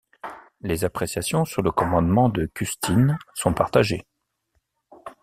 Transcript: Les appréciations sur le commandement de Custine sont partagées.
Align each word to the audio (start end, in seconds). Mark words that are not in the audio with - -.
Les 0.61 0.83
appréciations 0.83 1.45
sur 1.45 1.61
le 1.61 1.69
commandement 1.69 2.27
de 2.27 2.47
Custine 2.47 3.19
sont 3.35 3.53
partagées. 3.53 4.07